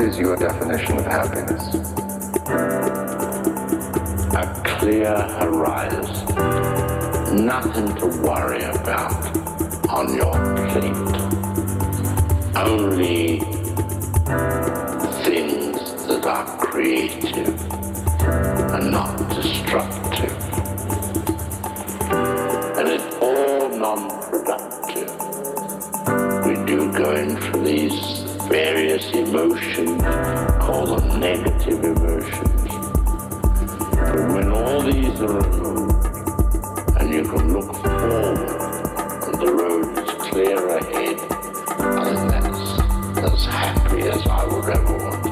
is 0.00 0.18
your 0.18 0.36
definition 0.36 0.98
of 0.98 1.04
happiness? 1.04 1.74
A 4.34 4.62
clear 4.64 5.14
horizon. 5.38 6.26
Nothing 7.44 7.94
to 7.96 8.06
worry 8.22 8.62
about 8.62 9.36
on 9.88 10.14
your 10.14 10.32
plate. 10.70 10.94
Only 12.56 13.40
things 15.22 16.06
that 16.06 16.24
are 16.24 16.58
creative 16.58 17.60
and 18.74 18.90
not 18.90 19.16
destructive. 19.30 20.32
And 22.78 22.88
it's 22.88 23.14
all 23.20 23.68
non-productive. 23.68 25.10
We 26.46 26.54
do 26.66 26.92
go 26.92 27.14
in 27.14 27.36
for 27.36 27.58
these 27.58 28.13
various 28.48 29.10
emotions, 29.12 30.02
call 30.60 30.86
them 30.86 31.20
negative 31.20 31.82
emotions. 31.82 32.72
But 33.92 34.28
when 34.34 34.52
all 34.52 34.82
these 34.82 35.20
are 35.20 35.40
removed 35.40 36.06
and 36.98 37.14
you 37.14 37.22
can 37.24 37.52
look 37.52 37.74
forward 37.74 38.38
and 39.24 39.34
the 39.40 39.52
road 39.52 39.98
is 39.98 40.10
clear 40.28 40.68
ahead, 40.68 41.18
think 41.18 42.30
that's 42.30 43.32
as 43.32 43.44
happy 43.46 44.02
as 44.02 44.26
I 44.26 44.44
would 44.46 44.68
ever 44.68 44.96
want 44.98 45.23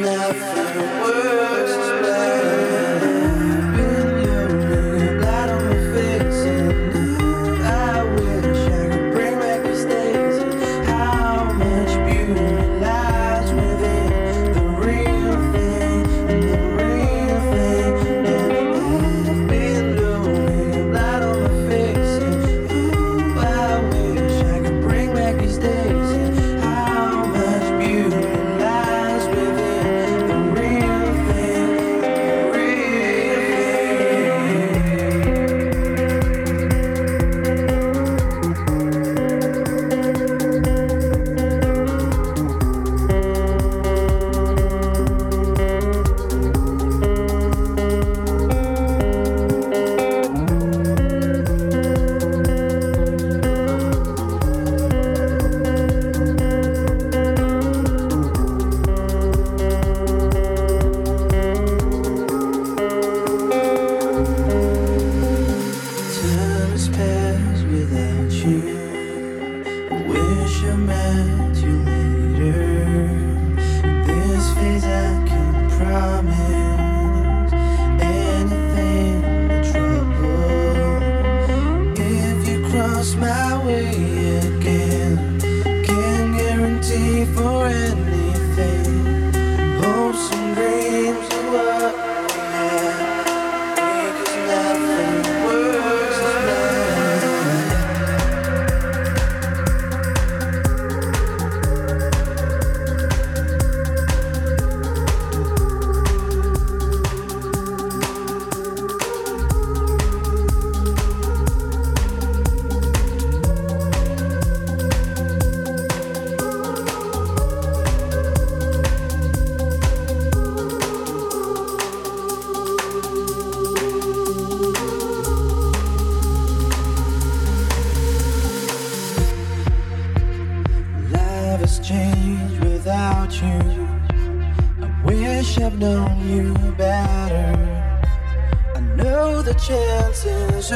never 0.00 0.80
worked. 1.02 1.61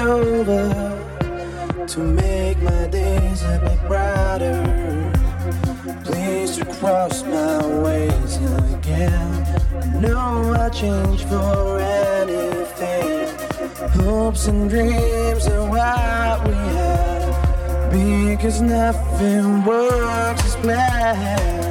over 0.07 1.87
to 1.87 2.01
make 2.01 2.59
my 2.63 2.87
days 2.87 3.43
a 3.43 3.59
bit 3.65 3.81
brighter. 3.89 4.63
Please 6.05 6.57
to 6.57 6.65
cross 6.65 7.23
my 7.25 7.67
ways 7.83 8.37
again. 8.75 9.31
No, 10.01 10.55
I 10.55 10.69
change 10.71 11.25
for 11.25 11.79
anything. 11.81 13.29
Hopes 14.01 14.47
and 14.47 14.71
dreams 14.71 15.47
are 15.49 15.69
what 15.69 16.47
we 16.47 16.55
have. 16.55 17.91
Because 17.91 18.61
nothing 18.61 19.65
works 19.65 20.45
as 20.45 20.57
planned. 20.57 21.66